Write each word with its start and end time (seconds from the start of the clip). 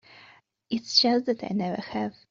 It's 0.71 0.99
just 0.99 1.27
that 1.27 1.43
I 1.43 1.49
never 1.53 1.79
have. 1.79 2.15